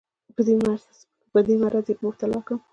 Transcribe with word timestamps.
په 1.35 1.39
دې 1.51 1.55
مرض 1.61 1.85
یې 1.91 1.95
مبتلا 2.03 2.39
کړم. 2.47 2.59